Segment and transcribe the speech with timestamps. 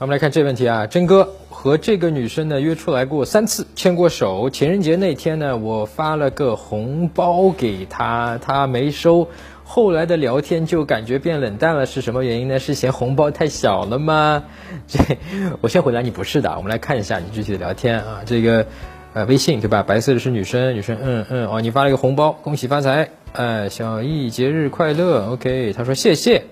[0.00, 4.48] 我们来看这问题啊，真哥和这个女生呢约出来过三次，牵过手。
[4.48, 9.28] 情人节那天呢，我发了个红包给她，她没收。
[9.64, 12.60] 后来的聊天就感觉变冷淡了，是什么原因呢？
[12.60, 14.44] 是嫌红包太小了吗？
[14.86, 15.00] 这
[15.62, 18.66] 我先回答你不是的，我们来看一下你具体的聊天啊，这个。
[19.14, 19.82] 呃，微信对吧？
[19.82, 26.44] 白色的是女生，女生，嗯嗯，哦，你发了一个红包，恭喜发财，哎，小易节日快乐，OK，他说谢谢。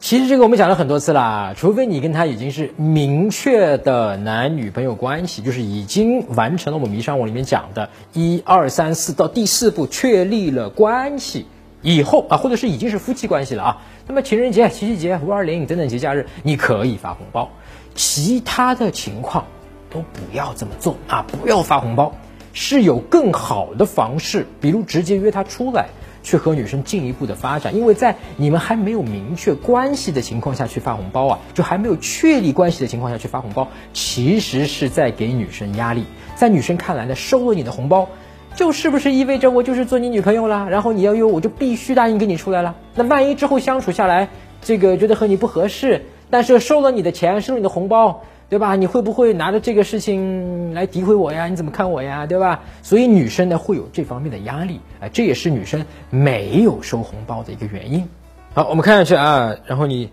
[0.00, 11.44] 其实这个我们讲了很多次啦，除非你跟他已经是明确的男女朋友关系，就是已经完成了我们迷上我里面讲的一二三四到第四步确立了关系
[11.82, 17.50] 以后啊，或者是已经是夫妻关系了啊，那么情人节、七夕节、五二零等等节假日，你可以发红包，
[17.94, 19.44] 其他的情况。
[19.92, 21.26] 都不要这么做啊！
[21.26, 22.14] 不要发红包，
[22.52, 25.88] 是有更好的方式，比如直接约他出来，
[26.22, 27.76] 去和女生进一步的发展。
[27.76, 36.04] 因为在你们还没有明确关系的情况下去发红包啊，就还没有确立关系的情况下去发红包，其实是在给女生压力。
[36.34, 38.08] 在女生看来呢，收了你的红包，
[38.56, 40.68] 就是不是意味着我就是做你女朋友了？
[40.70, 42.76] 然后你要约我就必须答应跟你出来了。
[42.94, 44.28] 那万一之后相处下来，
[44.62, 48.22] 这个觉得和你不合适，但是收了你的钱，收了你的红包。
[48.50, 48.74] 对吧？
[48.74, 51.46] 你会不会拿着这个事情来诋毁我呀？
[51.46, 52.26] 你怎么看我呀？
[52.26, 52.60] 对吧？
[52.82, 58.06] 所以女生呢会有这方面的压力，啊，这也是女生没有收红包的一个原因。
[58.52, 60.10] 好，我们看下去啊，然后你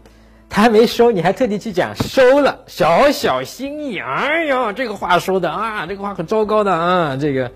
[0.49, 3.97] 他还没收，你还特地去讲收了，小小心意。
[3.97, 7.51] 哎呦，这个话说的啊，这个话很糟糕的啊，这个。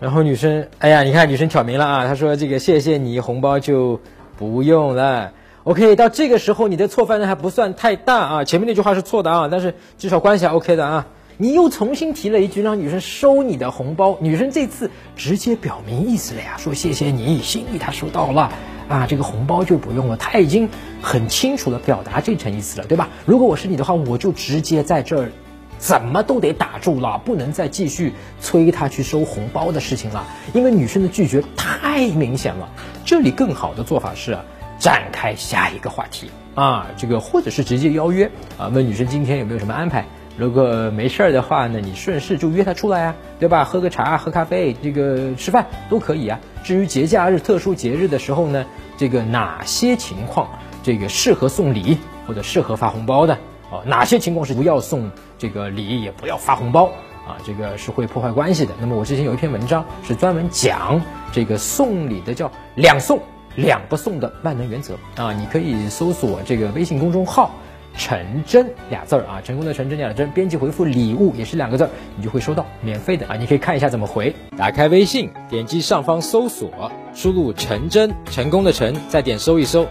[0.00, 4.00] 然后女生，哎呀，你看女生挑明了啊，她说这个谢谢你红包就
[4.38, 5.32] 不用了。
[5.66, 11.08] OK，到这个时候你的错犯呢还不算太大啊，前面那句话是错的啊，但是至少关系还 OK 的啊。
[11.38, 18.52] 你又重新提了一句让女生收你的红包，女生这次直接表明意思了呀，说谢谢你，心意她收到了
[18.88, 20.68] 啊，这个红包就不用了，她已经
[21.02, 23.08] 很清楚的表达这层意思了，对吧？
[23.24, 25.32] 如果我是你的话，我就直接在这儿，
[25.78, 32.68] 怎么都得打住了，不能再继续催她去收红包的事情了，因为女生的拒绝太明显了。
[33.04, 34.38] 这里更好的做法是。
[34.86, 40.04] 展开下一个话题啊，这个或者是直接邀约啊，问女生今天有没有什么安排？
[40.36, 43.64] 如果没事儿的话呢，你顺势就约她出来啊，对吧？
[43.64, 46.38] 喝个茶、喝咖啡，这个吃饭都可以啊。
[46.62, 48.64] 至于节假日、特殊节日的时候呢，
[48.96, 50.48] 这个哪些情况
[50.84, 51.98] 这个适合送礼
[52.28, 53.34] 或者适合发红包的
[53.72, 53.82] 啊？
[53.86, 56.84] 哪些情况是不要送这个礼也不要发红包
[57.26, 57.42] 啊？
[57.44, 58.72] 这个是会破坏关系的。
[58.78, 63.18] 那么我之前有一篇文章是专门讲这个送礼的，叫两送。
[63.56, 65.32] 两不送的万能原则啊！
[65.32, 67.50] 你可以搜索这个微信公众号
[67.96, 73.36] “陈真”俩字儿啊，成功的陈真俩真，编辑回复“礼物”也是两个字儿，你就会收到免费的啊！
[73.36, 74.34] 你可以看一下怎么回。
[74.56, 76.70] 打开微信，点击上方搜索，
[77.14, 79.86] 输入“陈真”，成功的陈，再点搜一搜，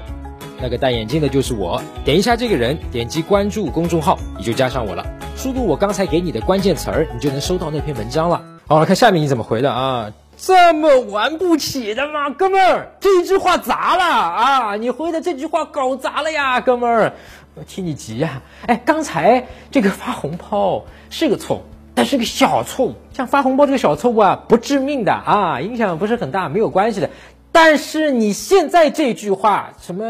[0.61, 5.03] 那个戴眼镜的就是我，点一下这个人，点击关注公众号，你就加上我了。
[5.35, 8.41] 输入我刚才给你的关键词儿，你就能收到那篇文章了。
[8.67, 10.11] 好，了，看下面你怎么回的啊？
[10.37, 12.91] 这么玩不起的吗，哥们儿？
[12.99, 14.75] 这句话砸了啊！
[14.75, 17.13] 你回的这句话搞砸了呀，哥们儿！
[17.55, 18.41] 我替你急呀！
[18.67, 21.61] 哎，刚才这个发红包是个错误，
[21.93, 22.95] 但是个小错误。
[23.13, 27.09] 像发红包这个小错误啊，不致命的啊，影响不是很大，没有关系的。
[27.53, 30.03] 但是你现在这句话，什么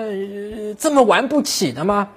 [0.79, 2.09] 这么玩不起的吗？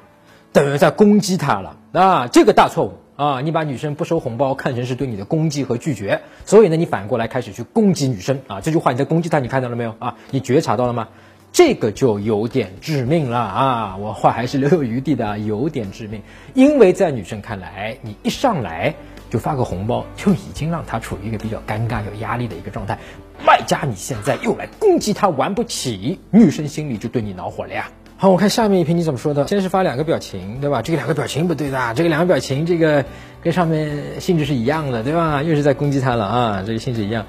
[0.51, 2.27] 等于在攻击他了啊！
[2.33, 2.95] 这个大错误。
[3.19, 8.61] 啊，你把女生不收红包看成是对你的攻击和拒绝，所以呢，你反过来开始去攻击女生啊！
[8.61, 10.15] 这句话你在攻击她，你看到了没有啊？
[10.31, 11.09] 你觉察到了吗？
[11.51, 13.97] 这个就有点致命了啊！
[13.97, 16.23] 我话还是留有余地的，有点致命，
[16.55, 18.95] 因为在女生看来，你一上来
[19.31, 22.97] 就发个红包，就已经让她处于一个比较尴尬、有压力的一个状态，
[23.45, 27.91] 外加你现在又来攻击她玩不起，女生心里就对你恼火了呀。
[28.21, 29.47] 好，我看下面一篇你怎么说的？
[29.47, 30.83] 先是发两个表情，对吧？
[30.83, 33.05] 这个两个表情不对的，这个两个表情，这个
[33.41, 35.41] 跟上面性质是一样的，对吧？
[35.41, 37.25] 又是在攻击他了啊，这个性质一样。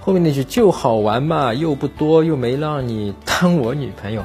[0.00, 4.24] 后面那句就好玩嘛，又不多，又没让你当我女朋友，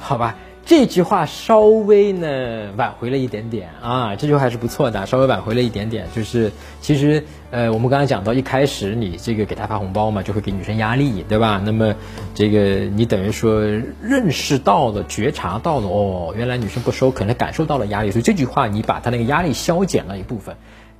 [0.00, 0.34] 好吧？
[0.64, 6.06] 这句话稍微呢挽回了一点点啊，这句话还是不错的，稍微挽回了一点点。
[6.14, 11.60] 就是其实呃，我们刚才讲到一开始你这个给他发红包嘛，就会给女生压力，对吧？
[11.64, 11.94] 那么
[12.32, 13.60] 这个你等于说
[14.00, 20.56] 认识到了、觉察到了，哦，原来女生不收，可能感受到了压力，所以这句话你把他那个压力消减了一部分。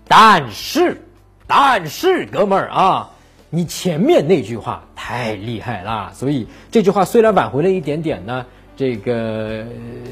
[0.09, 1.03] 但是，
[1.47, 3.11] 但是哥们儿啊，
[3.49, 8.45] 你前面那句话太厉害了，所以这句话虽然挽回了一点点呢。
[8.77, 9.65] 这个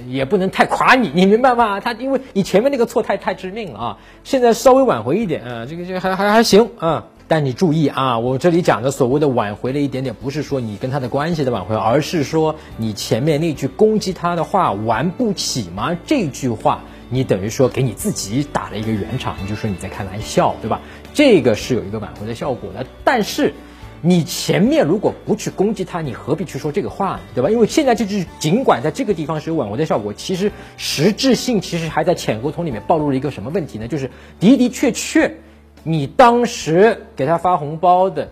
[0.07, 1.81] 也不能太夸你， 你明白吗？
[1.81, 7.07] 他因为你前面那个错太太致命了啊，现在稍微挽回一点啊，这个这还还还行啊。
[7.27, 15.97] 但你注意啊，我这里讲的所谓的挽回了一点点，不是说你跟他的关系的挽回，而是说你前面那句攻击他的话玩不起吗？
[16.05, 20.81] 这句话你等于说给你自己打了一个圆场，你就说你在开玩笑，对吧？
[21.15, 23.55] 这个是有一个挽回的效果的，但是。
[24.03, 27.21] 你前面如果不去攻击他，你何必去说这个话呢？
[27.35, 27.51] 对吧？
[27.51, 33.89] 因为现在就是尽管在这个地方是有挽回的效果，其实实质性其实还在浅沟通里面暴露了一个什么问题呢？
[33.89, 35.37] 就是的的确确，
[35.83, 37.37] 你当时给他？
[37.37, 38.31] 发红包的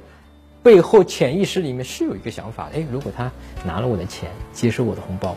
[0.62, 3.31] 背后潜意识里面是有一个想法的，哎，如果他？
[3.65, 5.37] 拿了我的钱，接收我的红包。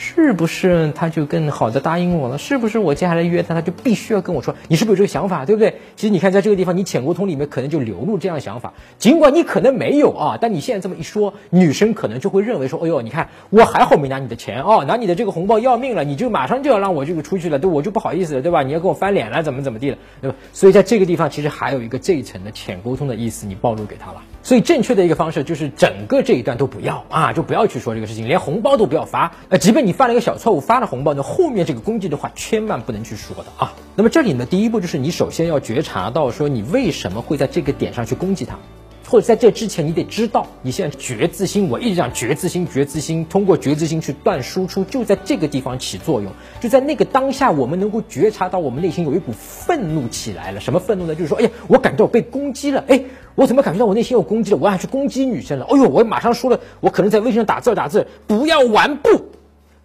[0.00, 2.38] 是不是他就更好的答应我了？
[2.38, 4.54] 是不是我接下来约他，他就必须要跟我说？
[4.68, 5.80] 你是不是有这个想法，对不对？
[5.96, 8.74] 其实你看，在这个地方，你浅沟通里面可能就流露这样的想法。
[8.98, 18.62] 尽管你可能没有啊，但你现在这么一说，女生可能就会认为说：哎呦，你看我还好没拿你的钱哦，拿你的这个红包要命了，你就马上就要让我这个出去了，对我就不好意思了，对吧？
[18.62, 20.36] 你要跟我翻脸了，怎么怎么地了，对吧？
[20.52, 24.22] 所以在这个地方，其实还有一个这一层的浅沟通的意思，你暴露给他了。
[24.44, 29.32] 所以正确的一个方式就是整个这一段都不要啊，就不要去说这个事情，连红包都不要发。
[29.50, 33.72] 呃，即便你你犯了一个小错误发了红包，那后面这个攻击的话千万不能去说的啊。
[33.96, 38.58] 那么这里呢，第一步就是你首先要觉察到说你为什么会在这个点上去攻击他。
[39.06, 46.30] 或者在这之前，你得知道，你现在觉自心，我一直讲觉自心，觉自心，通过觉自心去断输出，就在这个地方起作用。
[46.60, 50.60] 就在那个当下，我们能够觉察到，我们内心有一股愤怒起来了。
[50.60, 51.14] 什么愤怒呢？
[51.14, 53.02] 就是说，哎呀，我感觉我被攻击了，哎，
[53.34, 54.58] 我怎么感觉到我内心有攻击了？
[54.58, 55.64] 我要去攻击女生了。
[55.64, 59.08] 哎呦，我马上说了，我可能在微信上打字打字，不要完不。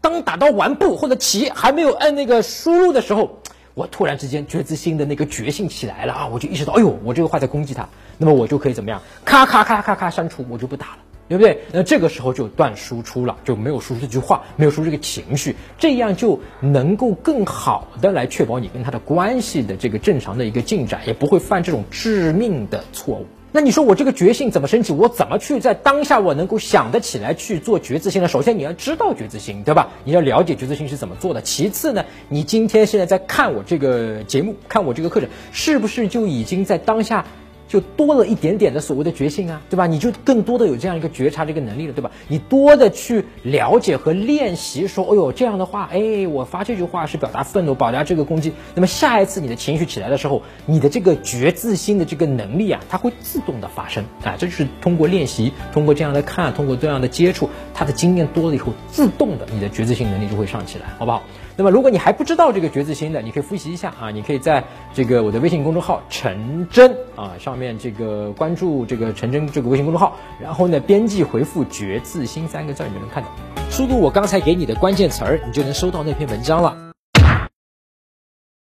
[0.03, 3.39] 当打到完步或者起还没有按那个输入的时候。
[3.75, 6.27] 我突然之间觉知心的那个觉性起来了啊！
[6.31, 7.89] 我就意识到，哎呦，我这个话在攻击他，
[8.19, 9.01] 那么我就可以怎么样？
[9.25, 10.97] 咔咔咔咔咔删除，我就不打了，
[11.27, 11.63] 对不对？
[11.71, 23.25] 那这个时候就断输出了，就没有输出这句话，没有输出这个情绪，这样就能够更好的来确保你跟他的关系的这个正常的一个进展，也不会犯这种致命的错误。
[23.55, 24.93] 那你说我这个觉性怎么升起？
[24.93, 28.27] 我怎么去在当下我能够想得起来去做觉知心呢？
[28.27, 29.89] 首先你要知道觉知心，对吧？
[30.05, 31.41] 你要了解觉知心是怎么做的。
[31.43, 37.25] 其次呢，你今天现在在看我这个节目，看我这个课程，是不是就已经在当下？
[37.73, 39.87] 就多了一点点的所谓的觉性啊，对吧？
[39.87, 42.11] 你就更多的有这样一个觉察这个能力了，对吧？
[42.27, 48.53] 你多的去了解和练习，说，哦呦，这样的话，哎，我发这句话是表达愤怒，表达这个攻击。
[48.75, 54.35] 那么下一次你的情绪起来的时候，你的这个觉自心的这个能力啊，它会自动的发生啊。
[54.37, 61.23] 这就是通过练习，通过这样的看，通过这样的接触，他的经验多了以后，自动的你的觉自性能力就会上起来，好不好？
[61.55, 67.77] 那么如果你还不知道这个觉自心的，你可以复习一下啊，你可以在这个我的微信公众号陈真啊上面。
[67.77, 73.29] 这个关注这个陈真这个微信公众号，然后呢编辑回复“觉自心”三个字，你就能看到。
[73.69, 76.92] 输入我刚才给你的关键词儿，你就能收到那篇文章了。